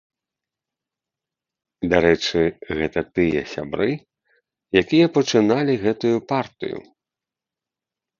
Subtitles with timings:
[1.91, 2.41] Дарэчы,
[2.79, 3.89] гэта тыя сябры,
[4.81, 6.77] якія пачыналі гэтую партыю.